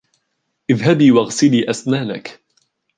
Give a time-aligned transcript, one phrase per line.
[0.69, 2.39] إذهبي واغسلي أسنانك.